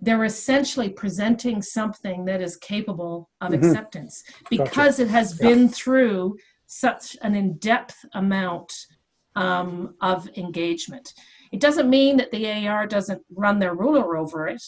[0.00, 3.58] they're essentially presenting something that is capable of Mhm.
[3.58, 5.46] acceptance because it has Yeah.
[5.46, 8.72] been through such an in-depth amount
[9.36, 11.14] um, of engagement.
[11.52, 14.62] It doesn't mean that the AER doesn't run their ruler over it,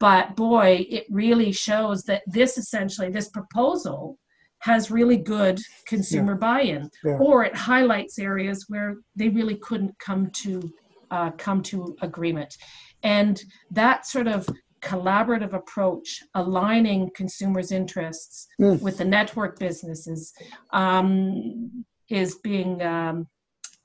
[0.00, 4.18] but boy, it really shows that this essentially, this proposal
[4.62, 6.38] has really good consumer yeah.
[6.38, 7.18] buy-in, yeah.
[7.18, 10.72] or it highlights areas where they really couldn't come to
[11.10, 12.56] uh, come to agreement,
[13.02, 14.48] and that sort of
[14.80, 18.80] collaborative approach, aligning consumers' interests mm.
[18.80, 20.32] with the network businesses,
[20.72, 23.26] um, is being um,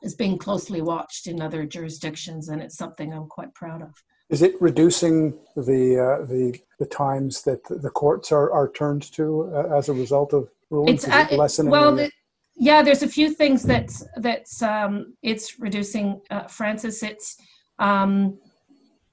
[0.04, 3.94] is being closely watched in other jurisdictions, and it's something I'm quite proud of.
[4.30, 9.52] Is it reducing the uh, the the times that the courts are, are turned to
[9.56, 10.50] uh, as a result of?
[10.72, 11.28] It's, uh,
[11.64, 12.12] well, the,
[12.56, 16.22] yeah, there's a few things that's that's um, it's reducing.
[16.30, 17.38] Uh, Francis, it's
[17.80, 18.40] um,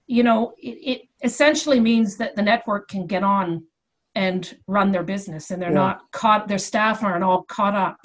[0.07, 3.65] you know it, it, essentially means that the network can get on
[4.15, 5.75] and run their business, and they're yeah.
[5.75, 6.49] not caught.
[6.49, 7.99] Their staff aren't all caught up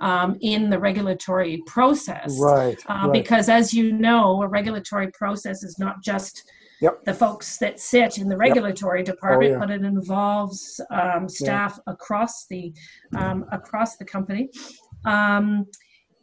[0.00, 2.38] um, in the regulatory process.
[2.40, 6.50] Right, uh, right, Because as you know, a regulatory process is not just
[6.80, 7.04] yep.
[7.04, 9.08] the folks that sit in the regulatory yep.
[9.08, 9.58] Oh, department, oh, yeah.
[9.58, 11.92] but it involves um, staff yeah.
[11.92, 12.72] across the
[13.16, 14.50] um, across the company.
[15.04, 15.66] Um,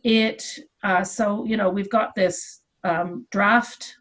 [0.03, 0.43] it
[0.83, 3.95] uh, so you know we've got this um, draft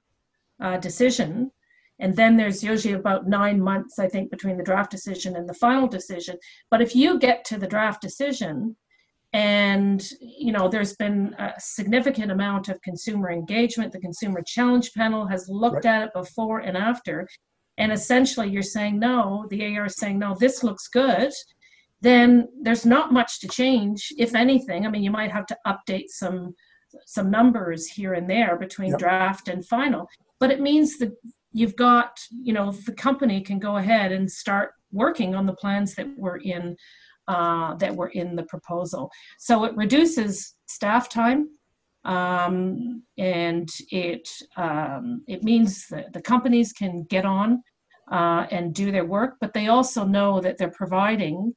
[0.61, 1.51] uh, decision
[2.01, 5.55] and then there's usually about nine months i think between the draft decision and the
[5.55, 6.37] final decision
[6.71, 8.77] but if you get to the draft decision
[9.35, 13.92] and you know there's been a significant amount of consumer engagement.
[13.92, 15.87] The consumer challenge panel has looked right.
[15.87, 17.29] at it before and after.
[17.77, 21.33] And essentially you're saying no the AER is saying no this looks good.
[22.01, 24.87] Then there's not much to change if anything.
[24.87, 26.55] I mean you might have to update some
[27.05, 29.01] some numbers here and there between yep.
[29.01, 30.09] draft and final.
[30.38, 31.12] But it means that
[31.51, 35.97] you've got you know the company can go ahead and start working on the plans
[35.97, 36.77] that were in
[37.28, 39.10] uh, that were in the proposal.
[39.38, 41.48] So it reduces staff time,
[42.04, 47.62] um, and it um, it means that the companies can get on
[48.10, 51.54] uh, and do their work, but they also know that they're providing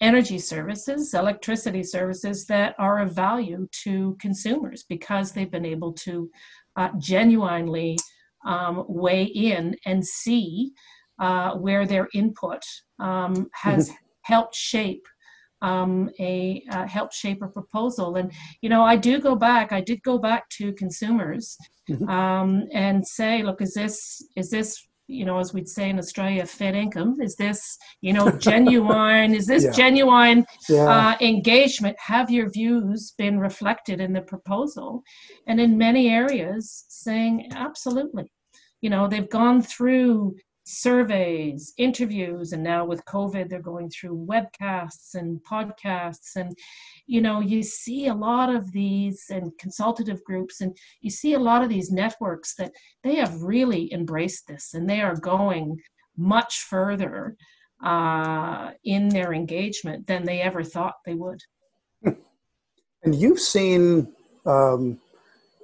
[0.00, 6.30] energy services, electricity services that are of value to consumers because they've been able to
[6.76, 7.98] uh, genuinely
[8.46, 10.72] um, weigh in and see
[11.18, 12.62] uh, where their input
[12.98, 13.92] um, has
[14.22, 15.06] helped shape
[15.62, 18.16] um, a uh, help shape a proposal.
[18.16, 19.72] And you know, I do go back.
[19.72, 21.56] I did go back to consumers
[21.88, 22.08] mm-hmm.
[22.08, 26.46] um, and say, look, is this is this you know, as we'd say in Australia,
[26.46, 27.20] fair dinkum?
[27.20, 29.34] Is this, you know, genuine?
[29.34, 29.70] is this yeah.
[29.72, 30.84] genuine yeah.
[30.84, 31.96] Uh, engagement?
[31.98, 35.02] Have your views been reflected in the proposal?
[35.48, 38.30] And in many areas, saying absolutely.
[38.82, 45.14] You know, they've gone through surveys, interviews, and now with COVID, they're going through webcasts
[45.14, 46.36] and podcasts.
[46.36, 46.56] And,
[47.06, 51.38] you know, you see a lot of these and consultative groups, and you see a
[51.38, 55.78] lot of these networks that they have really embraced this and they are going
[56.16, 57.36] much further
[57.82, 61.40] uh, in their engagement than they ever thought they would.
[63.02, 64.12] And you've seen
[64.44, 65.00] um,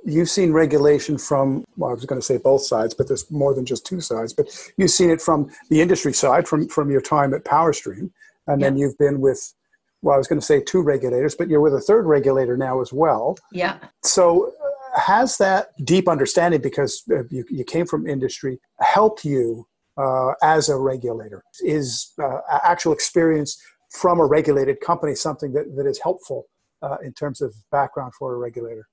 [0.07, 3.55] you've seen regulation from well, I was going to say both sides, but there's more
[3.55, 4.33] than just two sides.
[4.33, 8.11] But you've seen it from the industry side, from from your time at PowerStream,
[8.47, 8.66] and yeah.
[8.69, 9.55] then you've been with
[10.03, 12.81] well, I was going to say two regulators, but you're with a third regulator now
[12.81, 13.37] as well.
[13.51, 13.79] Yeah.
[14.05, 14.53] So
[14.95, 19.66] uh, has that deep understanding because uh, you, you came from industry helped you
[19.97, 21.42] uh, as a regulator?
[21.61, 26.47] Is uh, actual experience from a regulated company something that, that is helpful
[26.83, 28.87] uh, in terms of background for a regulator?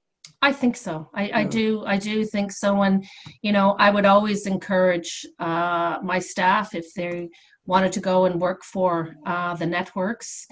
[0.43, 1.09] I think so.
[1.13, 1.85] I, I, do.
[1.85, 2.81] I do think so.
[2.81, 3.05] And
[3.41, 7.29] you know, I would always encourage uh, my staff if they
[7.65, 10.45] wanted to go and work for uh, the networks,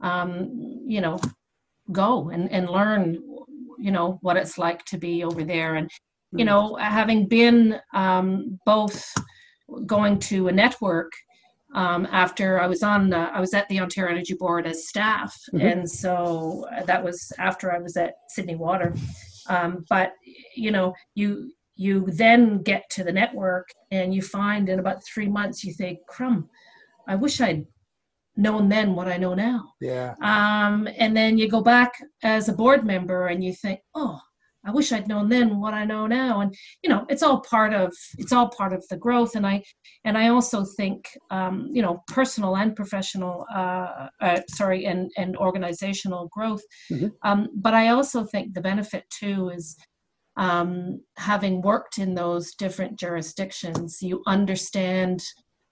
[0.00, 1.20] um, you know,
[1.92, 3.22] go and, and learn,
[3.78, 5.76] you know, what it's like to be over there.
[5.76, 5.88] And
[6.32, 6.46] you hmm.
[6.46, 9.14] know, having been um, both
[9.86, 11.12] going to a network
[11.76, 15.38] um, after I was on, uh, I was at the Ontario Energy Board as staff,
[15.52, 15.66] mm-hmm.
[15.66, 18.92] and so that was after I was at Sydney Water.
[19.48, 20.12] Um, but
[20.54, 25.28] you know, you you then get to the network and you find in about three
[25.28, 26.48] months you think, "Crumb,
[27.06, 27.66] I wish I'd
[28.36, 30.14] known then what I know now." Yeah.
[30.22, 34.20] Um, and then you go back as a board member and you think, "Oh,
[34.66, 36.40] I wish I'd known then what I know now.
[36.40, 39.36] And you know, it's all part of it's all part of the growth.
[39.36, 39.62] And I
[40.04, 45.36] and I also think um, you know personal and professional, uh, uh, sorry, and and
[45.36, 46.62] organizational growth.
[46.90, 47.08] Mm-hmm.
[47.22, 49.76] Um, but I also think the benefit too is
[50.36, 55.22] um, having worked in those different jurisdictions, you understand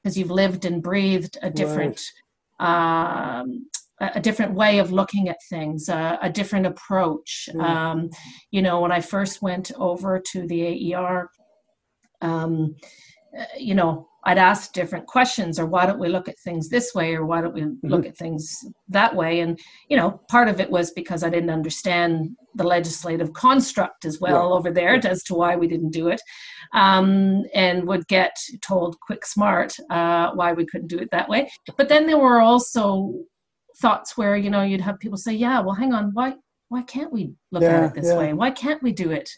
[0.03, 2.01] because you've lived and breathed a different.
[2.61, 3.41] Right.
[3.41, 3.67] Um,
[4.15, 7.49] a different way of looking at things, uh, a different approach.
[7.53, 7.63] Mm.
[7.63, 8.11] Um,
[8.51, 11.31] you know, when I first went over to the AER,
[12.23, 12.75] um,
[13.59, 17.15] you know, I'd ask different questions, or why don't we look at things this way,
[17.15, 17.89] or why don't we mm-hmm.
[17.89, 19.41] look at things that way?
[19.41, 24.21] And you know, part of it was because I didn't understand the legislative construct as
[24.21, 26.23] well over there as to why we didn't do it,
[26.73, 31.51] um, and would get told quick smart uh, why we couldn't do it that way.
[31.77, 33.13] But then there were also
[33.81, 36.35] thoughts where you know you'd have people say, "Yeah, well, hang on, why
[36.69, 38.19] why can't we look yeah, at it this yeah.
[38.19, 38.33] way?
[38.33, 39.29] Why can't we do it?"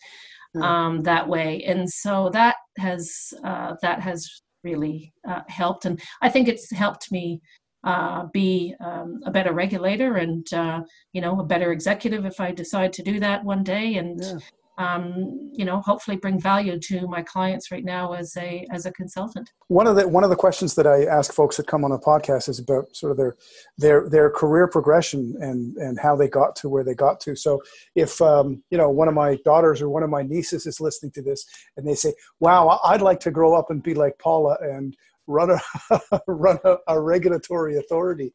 [0.62, 5.84] Um, that way and so that has uh, that has really uh, helped.
[5.84, 7.41] And I think it's helped me
[7.84, 10.80] uh, be um, a better regulator and, uh,
[11.12, 13.95] you know, a better executive if I decide to do that one day.
[13.97, 14.39] And, yeah.
[14.79, 18.93] Um, you know, hopefully bring value to my clients right now as a, as a
[18.93, 19.51] consultant.
[19.68, 21.99] One of the, one of the questions that I ask folks that come on the
[21.99, 23.37] podcast is about sort of their,
[23.79, 27.35] their, their career progression and, and how they got to where they got to.
[27.35, 27.62] So
[27.95, 31.12] if, um, you know, one of my daughters or one of my nieces is listening
[31.12, 31.47] to this
[31.77, 34.97] and they say, wow, I'd like to grow up and be like Paula and
[35.27, 38.33] run a run a, a, regulatory authority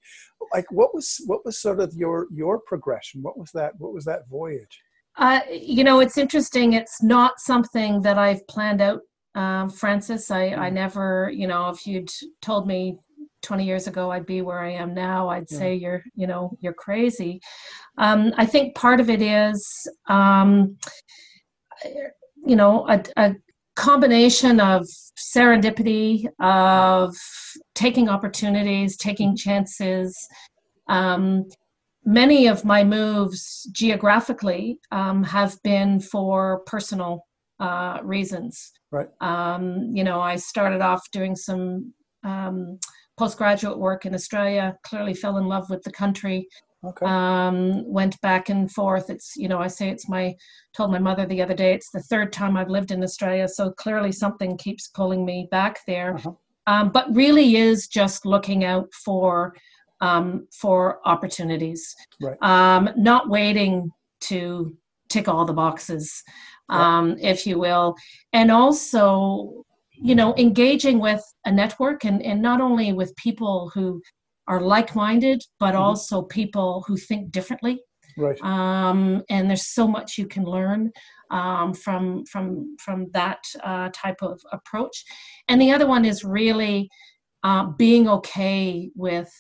[0.54, 4.04] like what was what was sort of your your progression what was that what was
[4.04, 4.82] that voyage
[5.18, 9.02] uh, you know it's interesting it's not something that i've planned out
[9.36, 10.74] um, francis i i mm.
[10.74, 12.98] never you know if you'd told me
[13.42, 15.58] 20 years ago i'd be where i am now i'd yeah.
[15.58, 17.40] say you're you know you're crazy
[17.98, 20.78] um, i think part of it is um,
[22.46, 23.36] you know a, a
[23.76, 24.86] combination of
[25.18, 27.16] serendipity, of
[27.74, 30.16] taking opportunities, taking chances.
[30.88, 31.46] Um,
[32.06, 37.26] many of my moves geographically um, have been for personal
[37.60, 38.72] uh, reasons.
[38.92, 39.10] Right.
[39.22, 41.94] Um, you know, I started off doing some
[42.24, 42.80] um,
[43.18, 46.48] postgraduate work in Australia, clearly fell in love with the country,
[46.84, 47.06] Okay.
[47.06, 49.10] Um, went back and forth.
[49.10, 50.36] It's you know I say it's my
[50.76, 53.72] told my mother the other day it's the third time I've lived in Australia, so
[53.72, 56.16] clearly something keeps pulling me back there.
[56.16, 56.32] Uh-huh.
[56.68, 59.56] Um, but really is just looking out for
[60.02, 62.38] um, for opportunities, right.
[62.42, 63.90] um, not waiting
[64.22, 64.76] to
[65.10, 66.24] tick all the boxes,
[66.70, 67.96] um, if you will,
[68.34, 74.02] and also you know engaging with a network and, and not only with people who
[74.48, 75.84] are like-minded, but mm-hmm.
[75.84, 77.80] also people who think differently.
[78.18, 78.42] Right.
[78.42, 80.92] Um, and there's so much you can learn
[81.30, 85.04] um, from from from that uh, type of approach.
[85.48, 86.90] And the other one is really
[87.44, 89.32] uh, being okay with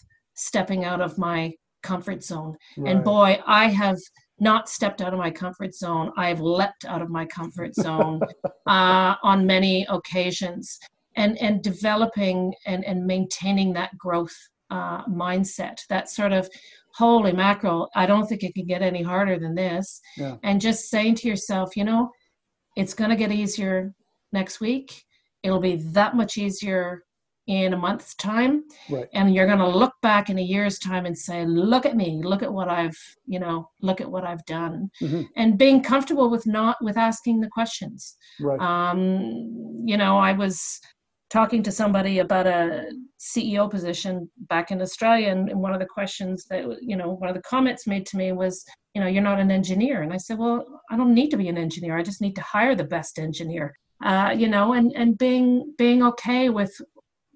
[0.42, 2.56] stepping out of my comfort zone.
[2.78, 2.92] Right.
[2.92, 3.98] And boy, I have
[4.40, 6.12] not stepped out of my comfort zone.
[6.18, 8.22] I've leapt out of my comfort zone
[8.68, 10.80] uh, on many occasions.
[11.18, 14.34] And and developing and, and maintaining that growth
[14.72, 16.50] uh, mindset that sort of
[16.96, 20.38] holy mackerel i don't think it can get any harder than this yeah.
[20.44, 22.10] and just saying to yourself you know
[22.78, 23.94] it's going to get easier
[24.32, 25.04] next week
[25.44, 27.04] it'll be that much easier
[27.48, 29.08] in a month's time right.
[29.14, 32.22] and you're going to look back in a year's time and say look at me
[32.24, 35.24] look at what i've you know look at what i've done mm-hmm.
[35.38, 38.60] and being comfortable with not with asking the questions right.
[38.60, 40.80] um you know i was
[41.32, 45.86] talking to somebody about a CEO position back in Australia, and, and, one of the
[45.86, 49.24] questions that you know, one of the comments made to me was, you know, you're
[49.24, 51.98] not an engineer, and I said, well, I don't need to be an engineer.
[51.98, 53.74] I just need to hire the best engineer,
[54.04, 56.74] uh, you know, and and being being okay with,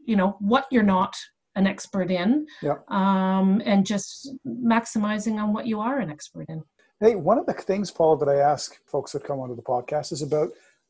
[0.06, 1.16] you know, what you're not
[1.56, 2.76] an expert in, yeah.
[2.90, 6.64] um, and just maximizing on what you are an expert in.
[7.00, 10.12] Hey, one of the things, Paul, that I ask folks that come onto the podcast
[10.12, 10.50] is about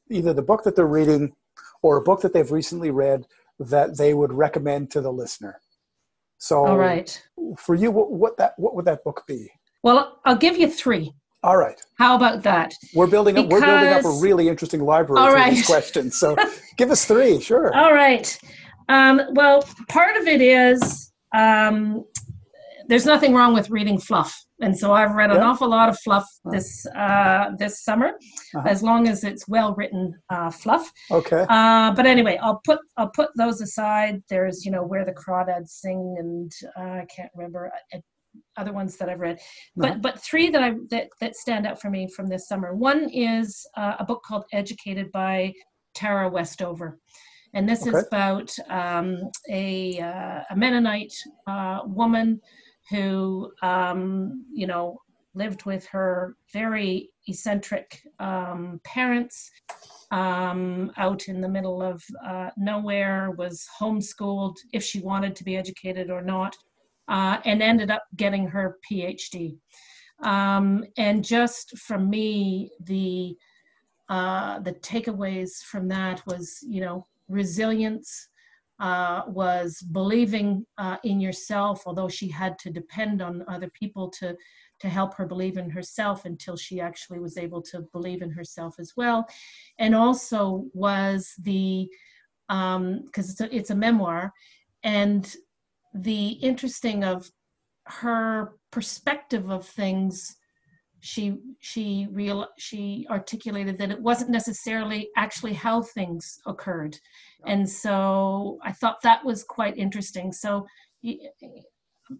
[0.09, 1.33] either the book that they're reading
[1.81, 3.25] or a book that they've recently read
[3.59, 5.59] that they would recommend to the listener.
[6.37, 7.21] So, all right,
[7.57, 9.49] for you, what, what that what would that book be?
[9.83, 11.13] Well, I'll give you three.
[11.43, 11.79] All right.
[11.97, 12.73] How about that?
[12.93, 13.47] We're building up.
[13.47, 15.53] Because, we're building up a really interesting library all right.
[15.53, 16.19] these questions.
[16.19, 16.35] So,
[16.77, 17.73] give us three, sure.
[17.75, 18.37] All right.
[18.89, 22.05] Um, well, part of it is um,
[22.87, 26.25] there's nothing wrong with reading fluff and so I've read an awful lot of fluff
[26.45, 28.13] this uh, this summer,
[28.55, 28.63] uh-huh.
[28.65, 30.89] as long as it's well written uh, fluff.
[31.11, 31.45] Okay.
[31.49, 34.21] Uh, but anyway, I'll put I'll put those aside.
[34.29, 37.97] There's you know where the crawdads sing, and uh, I can't remember uh,
[38.57, 39.39] other ones that I've read.
[39.75, 39.99] But uh-huh.
[40.01, 42.73] but three that I that that stand out for me from this summer.
[42.73, 45.53] One is uh, a book called Educated by
[45.95, 46.97] Tara Westover.
[47.55, 47.97] And this okay.
[47.97, 49.17] is about um,
[49.49, 51.15] a, a Mennonite
[51.85, 52.39] woman
[52.91, 54.99] who, um, you know,
[55.33, 59.51] lived with her very eccentric um, parents
[60.11, 65.57] um, out in the middle of uh, nowhere, was homeschooled if she wanted to be
[65.57, 66.55] educated or not,
[67.07, 69.57] uh, and ended up getting her PhD.
[70.23, 73.35] Um, and just from me, the
[74.07, 78.29] uh, the takeaways from that was, you know, resilience,
[78.79, 84.35] uh, was believing uh, in yourself, although she had to depend on other people to
[84.81, 88.75] to help her believe in herself until she actually was able to believe in herself
[88.77, 89.25] as well,
[89.79, 91.89] and also was the
[92.47, 94.33] because um, it's a, it's a memoir,
[94.83, 95.35] and
[95.93, 97.29] the interesting of
[97.85, 100.35] her perspective of things
[101.05, 106.97] she she real she articulated that it wasn't necessarily actually how things occurred
[107.45, 110.65] and so i thought that was quite interesting so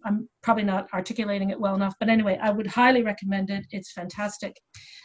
[0.04, 3.92] i'm probably not articulating it well enough but anyway i would highly recommend it it's
[3.92, 4.56] fantastic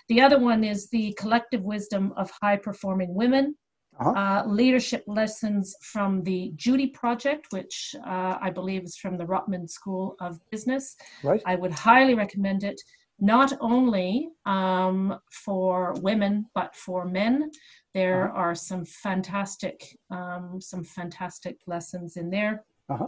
[0.10, 3.56] the other one is the collective wisdom of high performing women
[4.00, 4.12] uh-huh.
[4.12, 9.70] uh, leadership lessons from the Judy Project, which uh, I believe is from the Rotman
[9.70, 10.96] School of Business.
[11.24, 11.42] Right.
[11.46, 12.82] I would highly recommend it,
[13.22, 17.52] not only um, for women but for men.
[17.94, 18.42] There uh-huh.
[18.42, 22.66] are some fantastic, um, some fantastic lessons in there.
[22.90, 23.06] Uh-huh.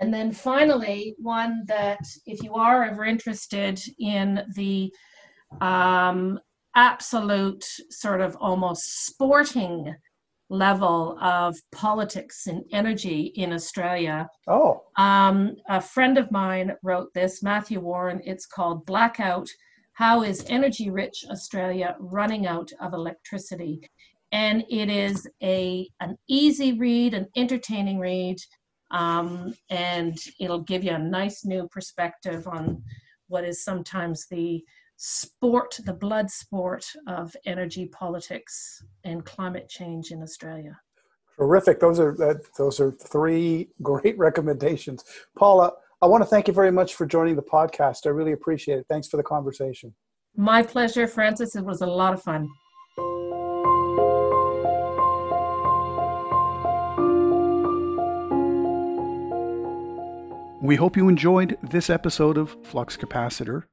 [0.00, 4.92] And then finally, one that if you are ever interested in the
[5.60, 6.38] um,
[6.74, 9.94] absolute sort of almost sporting
[10.48, 14.28] level of politics and energy in Australia.
[14.46, 14.82] Oh.
[14.96, 18.20] Um, a friend of mine wrote this, Matthew Warren.
[18.24, 19.48] It's called Blackout
[19.94, 23.80] How is Energy Rich Australia Running Out of Electricity?
[24.32, 28.36] And it is a, an easy read, an entertaining read,
[28.90, 32.82] um, and it'll give you a nice new perspective on
[33.28, 34.62] what is sometimes the
[34.96, 40.78] sport, the blood sport of energy politics and climate change in Australia.
[41.38, 41.80] Terrific.
[41.80, 45.04] Those are uh, those are three great recommendations.
[45.38, 48.06] Paula, I want to thank you very much for joining the podcast.
[48.06, 48.86] I really appreciate it.
[48.88, 49.94] Thanks for the conversation.
[50.34, 51.56] My pleasure, Francis.
[51.56, 52.48] It was a lot of fun.
[60.62, 63.64] We hope you enjoyed this episode of Flux Capacitor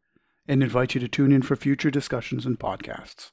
[0.48, 3.32] and invite you to tune in for future discussions and podcasts.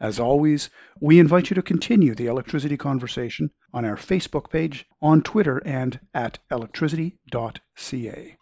[0.00, 0.68] As always,
[1.00, 6.00] we invite you to continue the electricity conversation on our Facebook page, on Twitter, and
[6.12, 8.36] at electricity.ca.